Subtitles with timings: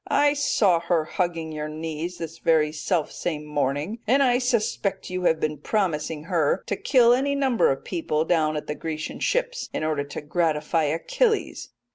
[0.09, 5.25] I saw her hugging your knees this very self same morning, and I suspect you
[5.25, 9.69] have been promising her to kill any number of people down at the Grecian ships,
[9.71, 11.69] in order to gratify Achilles.'"